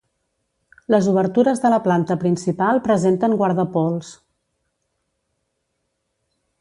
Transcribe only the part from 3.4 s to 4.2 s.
guardapols.